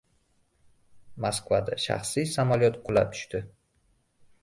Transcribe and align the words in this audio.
Moskvada 1.27 1.79
shaxsiy 1.85 2.29
samolyot 2.39 2.83
qulab 2.89 3.15
tushdi 3.17 3.47